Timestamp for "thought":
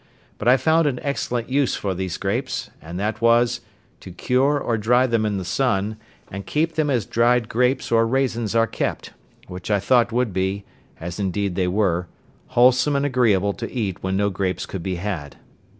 9.79-10.11